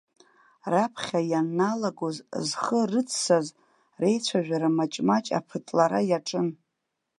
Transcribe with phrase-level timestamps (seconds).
[0.71, 2.17] Раԥхьа ианналагоз
[2.47, 3.47] зхы рыццаз
[4.01, 6.47] реицәажәара маҷ-маҷ аԥытлара иаҿын.